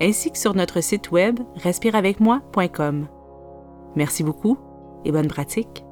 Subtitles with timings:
[0.00, 3.08] ainsi que sur notre site web respireavecmoi.com.
[3.96, 4.56] Merci beaucoup
[5.04, 5.84] et bonne pratique.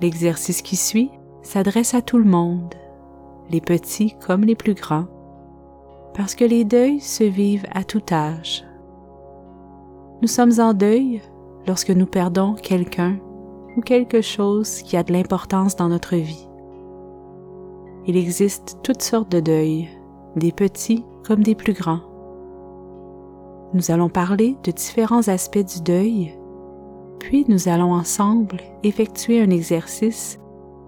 [0.00, 1.10] L'exercice qui suit
[1.42, 2.74] s'adresse à tout le monde,
[3.50, 5.06] les petits comme les plus grands,
[6.14, 8.64] parce que les deuils se vivent à tout âge.
[10.20, 11.22] Nous sommes en deuil
[11.66, 13.16] lorsque nous perdons quelqu'un
[13.76, 16.48] ou quelque chose qui a de l'importance dans notre vie.
[18.04, 19.88] Il existe toutes sortes de deuils,
[20.34, 22.00] des petits comme des plus grands.
[23.74, 26.36] Nous allons parler de différents aspects du deuil,
[27.20, 30.40] puis nous allons ensemble effectuer un exercice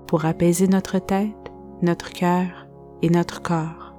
[0.08, 2.66] pour apaiser notre tête, notre cœur
[3.00, 3.94] et notre corps.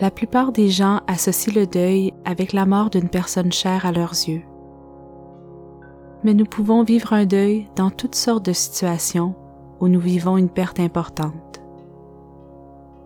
[0.00, 4.12] La plupart des gens associent le deuil avec la mort d'une personne chère à leurs
[4.12, 4.42] yeux.
[6.24, 9.36] Mais nous pouvons vivre un deuil dans toutes sortes de situations
[9.80, 11.60] où nous vivons une perte importante.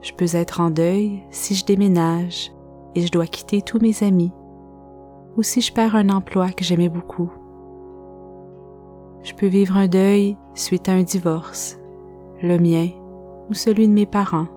[0.00, 2.52] Je peux être en deuil si je déménage
[2.94, 4.32] et je dois quitter tous mes amis,
[5.36, 7.30] ou si je perds un emploi que j'aimais beaucoup.
[9.22, 11.78] Je peux vivre un deuil suite à un divorce,
[12.42, 12.88] le mien
[13.48, 14.48] ou celui de mes parents.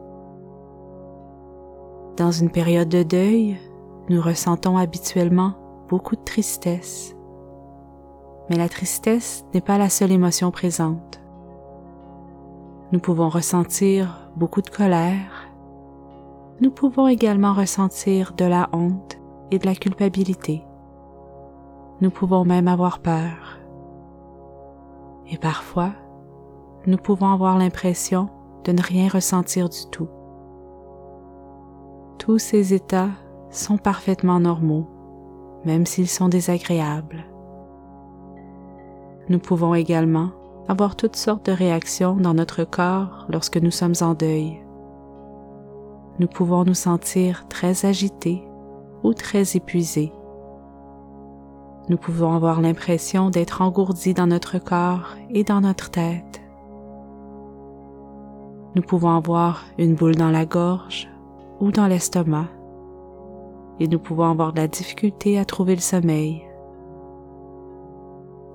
[2.18, 3.58] Dans une période de deuil,
[4.10, 5.54] nous ressentons habituellement
[5.90, 7.16] beaucoup de tristesse.
[8.50, 11.20] Mais la tristesse n'est pas la seule émotion présente.
[12.92, 15.50] Nous pouvons ressentir beaucoup de colère.
[16.62, 19.18] Nous pouvons également ressentir de la honte
[19.50, 20.64] et de la culpabilité.
[22.02, 23.60] Nous pouvons même avoir peur.
[25.32, 25.94] Et parfois,
[26.86, 28.30] nous pouvons avoir l'impression
[28.66, 30.10] de ne rien ressentir du tout.
[32.20, 33.10] Tous ces états
[33.50, 34.88] sont parfaitement normaux,
[35.66, 37.26] même s'ils sont désagréables.
[39.28, 40.30] Nous pouvons également
[40.68, 44.64] avoir toutes sortes de réactions dans notre corps lorsque nous sommes en deuil.
[46.20, 48.44] Nous pouvons nous sentir très agités
[49.04, 50.12] ou très épuisés.
[51.90, 56.42] Nous pouvons avoir l'impression d'être engourdis dans notre corps et dans notre tête.
[58.76, 61.08] Nous pouvons avoir une boule dans la gorge
[61.60, 62.48] ou dans l'estomac
[63.80, 66.48] et nous pouvons avoir de la difficulté à trouver le sommeil.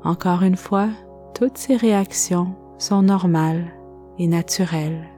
[0.03, 0.89] Encore une fois,
[1.35, 3.67] toutes ces réactions sont normales
[4.19, 5.09] et naturelles.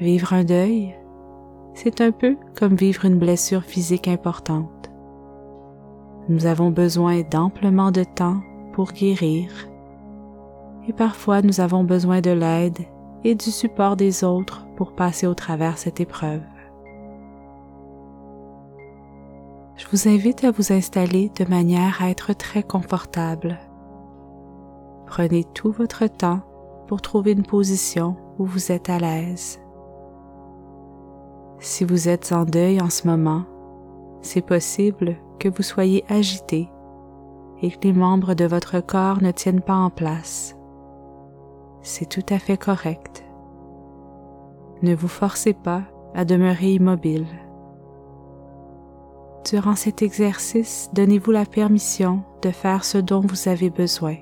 [0.00, 0.94] Vivre un deuil,
[1.74, 4.90] c'est un peu comme vivre une blessure physique importante.
[6.28, 8.40] Nous avons besoin d'amplement de temps
[8.72, 9.50] pour guérir
[10.88, 12.78] et parfois nous avons besoin de l'aide
[13.24, 16.42] et du support des autres pour passer au travers cette épreuve.
[19.76, 23.58] Je vous invite à vous installer de manière à être très confortable
[25.16, 26.40] Prenez tout votre temps
[26.88, 29.60] pour trouver une position où vous êtes à l'aise.
[31.60, 33.44] Si vous êtes en deuil en ce moment,
[34.22, 36.68] c'est possible que vous soyez agité
[37.62, 40.56] et que les membres de votre corps ne tiennent pas en place.
[41.80, 43.24] C'est tout à fait correct.
[44.82, 45.82] Ne vous forcez pas
[46.16, 47.28] à demeurer immobile.
[49.48, 54.16] Durant cet exercice, donnez-vous la permission de faire ce dont vous avez besoin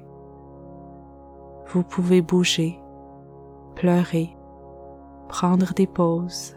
[1.72, 2.78] vous pouvez bouger,
[3.76, 4.36] pleurer,
[5.28, 6.54] prendre des pauses.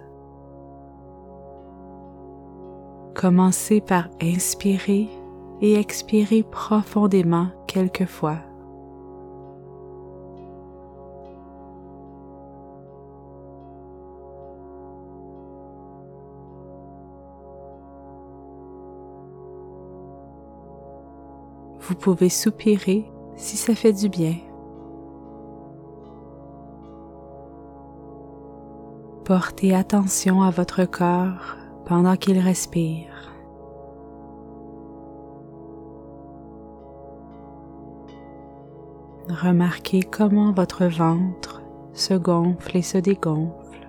[3.13, 5.07] Commencez par inspirer
[5.61, 8.39] et expirer profondément quelquefois.
[21.79, 23.05] Vous pouvez soupirer
[23.37, 24.35] si ça fait du bien.
[29.25, 31.57] Portez attention à votre corps
[31.87, 33.33] pendant qu'il respire.
[39.27, 41.63] Remarquez comment votre ventre
[41.93, 43.87] se gonfle et se dégonfle.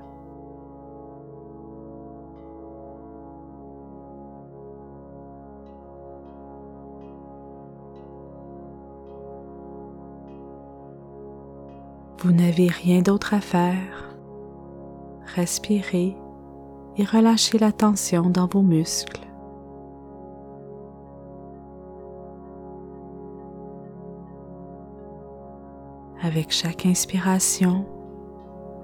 [12.20, 14.15] Vous n'avez rien d'autre à faire
[15.36, 16.16] Respirez
[16.96, 19.20] et relâchez la tension dans vos muscles.
[26.22, 27.84] Avec chaque inspiration,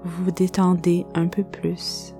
[0.03, 2.13] vous vous détendez un peu plus.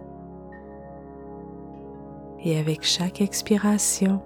[2.43, 4.19] Et avec chaque expiration,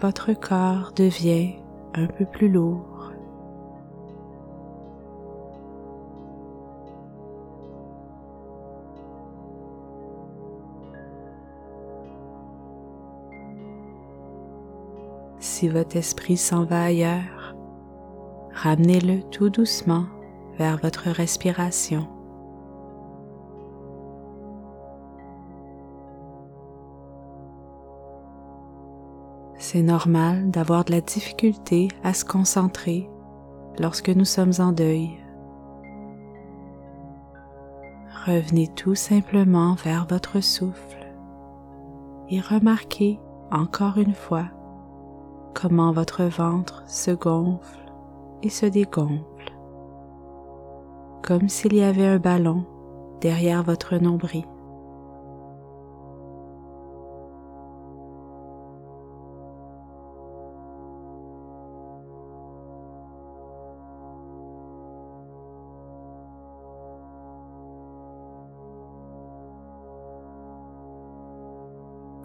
[0.00, 1.56] votre corps devient
[1.92, 2.89] un peu plus lourd.
[15.60, 17.54] Si votre esprit s'en va ailleurs,
[18.54, 20.06] ramenez-le tout doucement
[20.56, 22.08] vers votre respiration.
[29.58, 33.10] C'est normal d'avoir de la difficulté à se concentrer
[33.78, 35.10] lorsque nous sommes en deuil.
[38.24, 41.06] Revenez tout simplement vers votre souffle
[42.30, 43.20] et remarquez
[43.50, 44.46] encore une fois
[45.54, 47.92] comment votre ventre se gonfle
[48.42, 49.54] et se dégonfle,
[51.22, 52.64] comme s'il y avait un ballon
[53.20, 54.44] derrière votre nombril.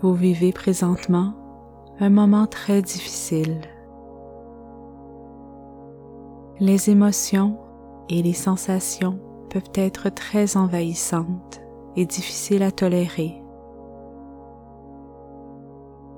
[0.01, 1.33] Vous vivez présentement
[2.00, 3.62] un moment très difficile.
[6.59, 7.57] Les émotions
[8.09, 9.19] et les sensations
[9.50, 11.62] peuvent être très envahissantes
[11.95, 13.42] et difficiles à tolérer.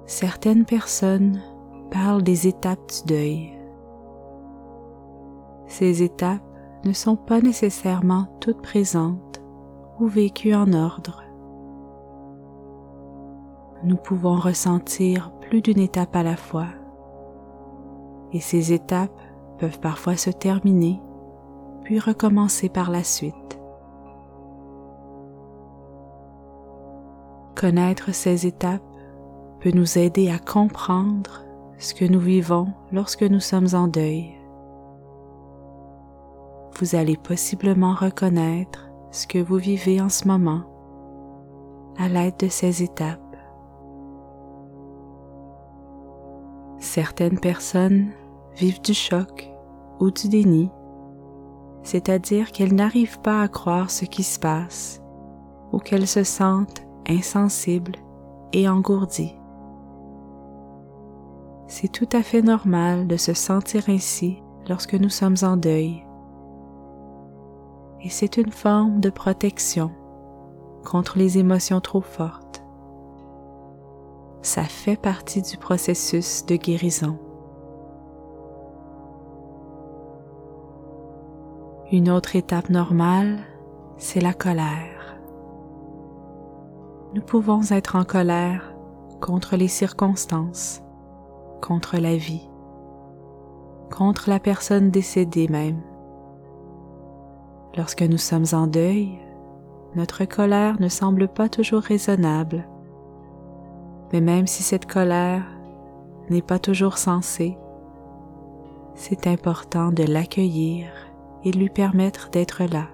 [0.05, 1.41] Certaines personnes
[1.91, 3.53] parlent des étapes du deuil.
[5.67, 6.41] Ces étapes
[6.85, 9.41] ne sont pas nécessairement toutes présentes
[9.99, 11.23] ou vécues en ordre
[13.83, 16.67] nous pouvons ressentir plus d'une étape à la fois.
[18.33, 19.21] Et ces étapes
[19.59, 21.01] peuvent parfois se terminer,
[21.83, 23.33] puis recommencer par la suite.
[27.55, 28.83] Connaître ces étapes
[29.61, 31.43] peut nous aider à comprendre
[31.79, 34.35] ce que nous vivons lorsque nous sommes en deuil.
[36.79, 40.63] Vous allez possiblement reconnaître ce que vous vivez en ce moment
[41.97, 43.26] à l'aide de ces étapes.
[46.97, 48.07] Certaines personnes
[48.55, 49.51] vivent du choc
[49.99, 50.71] ou du déni,
[51.83, 54.99] c'est-à-dire qu'elles n'arrivent pas à croire ce qui se passe
[55.71, 57.97] ou qu'elles se sentent insensibles
[58.51, 59.35] et engourdies.
[61.67, 66.03] C'est tout à fait normal de se sentir ainsi lorsque nous sommes en deuil.
[68.01, 69.91] Et c'est une forme de protection
[70.83, 72.46] contre les émotions trop fortes
[74.47, 77.19] ça fait partie du processus de guérison.
[81.91, 83.39] Une autre étape normale,
[83.97, 85.17] c'est la colère.
[87.13, 88.73] Nous pouvons être en colère
[89.19, 90.81] contre les circonstances,
[91.61, 92.49] contre la vie,
[93.91, 95.81] contre la personne décédée même.
[97.75, 99.19] Lorsque nous sommes en deuil,
[99.95, 102.65] notre colère ne semble pas toujours raisonnable
[104.11, 105.43] mais même si cette colère
[106.29, 107.57] n'est pas toujours sensée,
[108.95, 110.87] c'est important de l'accueillir
[111.43, 112.87] et lui permettre d'être là.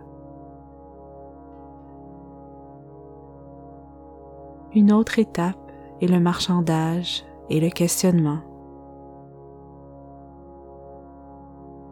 [4.75, 8.39] Une autre étape est le marchandage et le questionnement.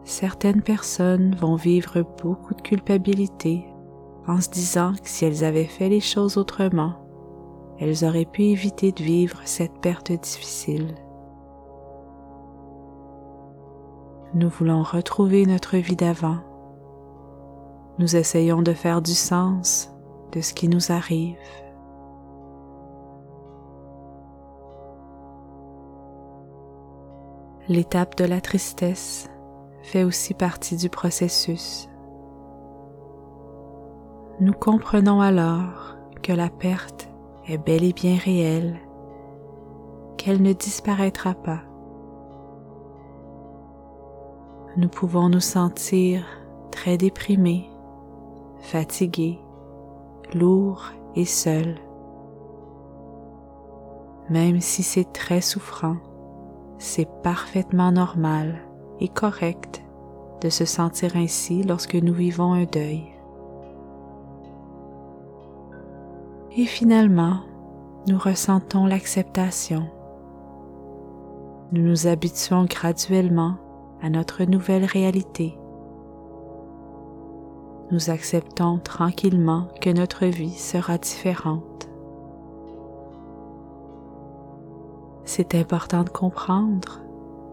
[0.04, 3.64] Certaines personnes vont vivre beaucoup de culpabilité
[4.26, 7.01] en se disant que si elles avaient fait les choses autrement,
[7.82, 10.94] elles auraient pu éviter de vivre cette perte difficile.
[14.34, 16.36] Nous voulons retrouver notre vie d'avant.
[17.98, 19.92] Nous essayons de faire du sens
[20.30, 21.36] de ce qui nous arrive.
[27.68, 29.28] L'étape de la tristesse
[29.82, 31.88] fait aussi partie du processus.
[34.38, 37.11] Nous comprenons alors que la perte
[37.48, 38.78] est bel et bien réelle,
[40.16, 41.60] qu'elle ne disparaîtra pas.
[44.76, 46.24] Nous pouvons nous sentir
[46.70, 47.68] très déprimés,
[48.60, 49.38] fatigués,
[50.34, 51.76] lourds et seuls.
[54.30, 55.96] Même si c'est très souffrant,
[56.78, 58.62] c'est parfaitement normal
[59.00, 59.82] et correct
[60.40, 63.11] de se sentir ainsi lorsque nous vivons un deuil.
[66.54, 67.38] Et finalement,
[68.06, 69.84] nous ressentons l'acceptation.
[71.72, 73.54] Nous nous habituons graduellement
[74.02, 75.56] à notre nouvelle réalité.
[77.90, 81.88] Nous acceptons tranquillement que notre vie sera différente.
[85.24, 87.00] C'est important de comprendre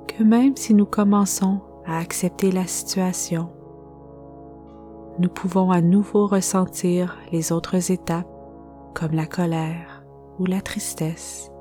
[0.09, 3.49] que même si nous commençons à accepter la situation,
[5.19, 8.38] nous pouvons à nouveau ressentir les autres étapes
[8.93, 10.03] comme la colère
[10.39, 11.51] ou la tristesse.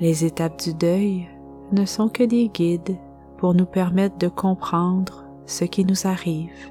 [0.00, 1.28] Les étapes du deuil
[1.72, 2.96] ne sont que des guides
[3.36, 6.70] pour nous permettre de comprendre ce qui nous arrive.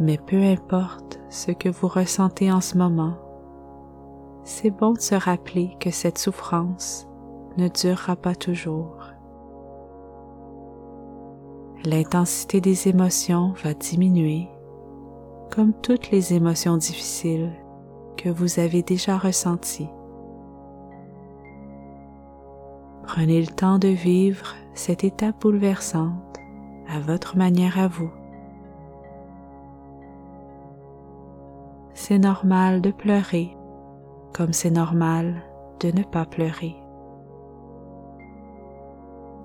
[0.00, 3.14] Mais peu importe ce que vous ressentez en ce moment,
[4.44, 7.06] c'est bon de se rappeler que cette souffrance
[7.56, 8.99] ne durera pas toujours.
[11.84, 14.48] L'intensité des émotions va diminuer,
[15.50, 17.50] comme toutes les émotions difficiles
[18.18, 19.88] que vous avez déjà ressenties.
[23.04, 26.38] Prenez le temps de vivre cette étape bouleversante
[26.86, 28.10] à votre manière à vous.
[31.94, 33.56] C'est normal de pleurer
[34.34, 35.42] comme c'est normal
[35.80, 36.76] de ne pas pleurer.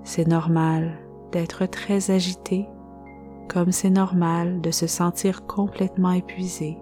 [0.04, 0.98] C'est normal
[1.36, 2.66] d'être très agité
[3.46, 6.78] comme c'est normal de se sentir complètement épuisé.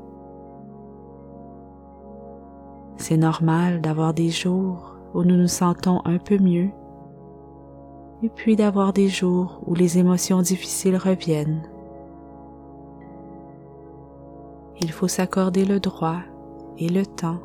[2.97, 6.71] C'est normal d'avoir des jours où nous nous sentons un peu mieux
[8.23, 11.69] et puis d'avoir des jours où les émotions difficiles reviennent.
[14.81, 16.21] Il faut s'accorder le droit
[16.79, 17.41] et le temps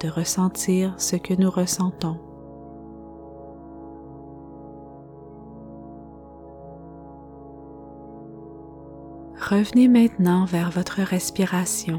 [0.00, 2.16] de ressentir ce que nous ressentons.
[9.50, 11.98] Revenez maintenant vers votre respiration.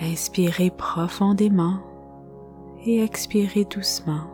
[0.00, 1.78] Inspirez profondément
[2.84, 4.24] et expirez doucement.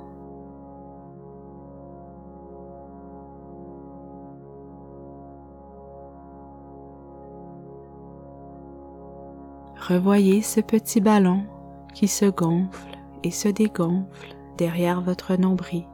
[9.86, 11.42] Revoyez ce petit ballon
[11.92, 15.84] qui se gonfle et se dégonfle derrière votre nombril.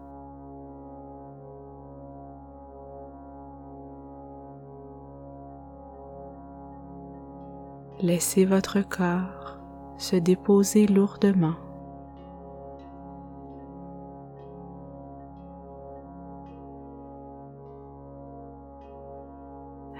[8.02, 9.58] Laissez votre corps
[9.96, 11.54] se déposer lourdement.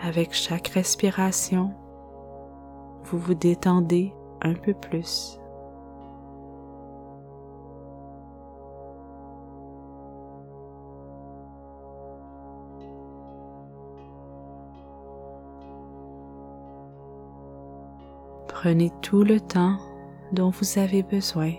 [0.03, 1.73] Avec chaque respiration,
[3.05, 5.39] vous vous détendez un peu plus.
[18.63, 19.77] Prenez tout le temps
[20.31, 21.51] dont vous avez besoin.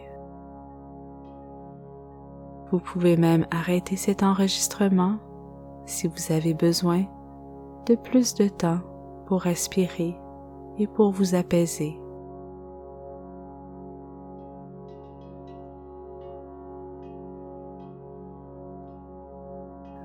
[2.71, 5.17] Vous pouvez même arrêter cet enregistrement
[5.85, 7.03] si vous avez besoin
[7.87, 8.79] de plus de temps
[9.25, 10.15] pour respirer
[10.77, 11.99] et pour vous apaiser.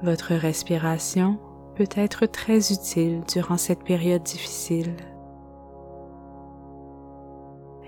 [0.02, 1.38] Votre respiration
[1.76, 4.96] peut être très utile durant cette période difficile.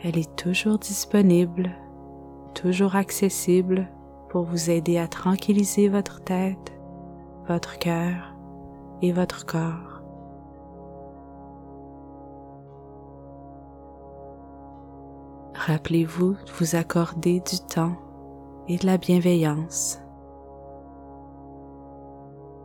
[0.02, 1.71] Elle est toujours disponible,
[2.54, 3.87] toujours accessible
[4.30, 6.73] pour vous aider à tranquilliser votre tête,
[7.47, 8.35] votre cœur
[9.02, 10.02] et votre corps.
[15.54, 17.97] Rappelez-vous de vous accorder du temps
[18.69, 20.00] et de la bienveillance.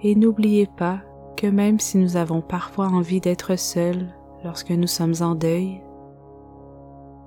[0.02, 1.00] Et n'oubliez pas
[1.36, 4.08] que même si nous avons parfois envie d'être seuls
[4.46, 5.85] lorsque nous sommes en deuil,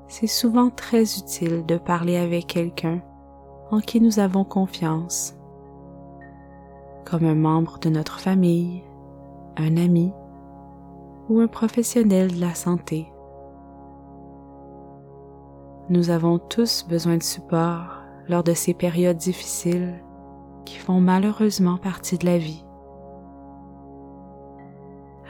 [0.09, 3.01] c'est souvent très utile de parler avec quelqu'un
[3.71, 5.37] en qui nous avons confiance,
[7.05, 8.83] comme un membre de notre famille,
[9.59, 10.13] un ami
[11.29, 13.13] ou un professionnel de la santé.
[15.91, 20.03] Nous avons tous besoin de support lors de ces périodes difficiles
[20.65, 22.65] qui font malheureusement partie de la vie.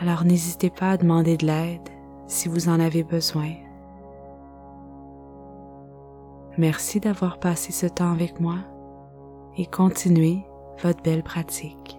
[0.01, 1.89] Alors n'hésitez pas à demander de l'aide
[2.29, 3.68] si vous en avez besoin.
[6.59, 8.57] Merci d'avoir passé ce temps avec moi
[9.57, 10.41] et continuez
[10.83, 11.98] votre belle pratique.